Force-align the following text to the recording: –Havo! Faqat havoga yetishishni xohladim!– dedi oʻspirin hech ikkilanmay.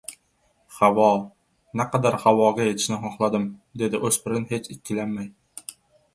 –Havo! 0.77 1.09
Faqat 1.81 2.07
havoga 2.23 2.65
yetishishni 2.69 2.99
xohladim!– 3.05 3.47
dedi 3.83 4.03
oʻspirin 4.11 4.51
hech 4.55 4.73
ikkilanmay. 4.79 5.31